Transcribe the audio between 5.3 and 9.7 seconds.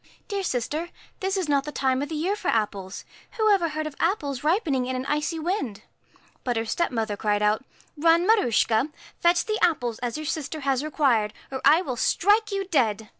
wind?' But her stepmother cried put,' Run, Maruschka, fetch the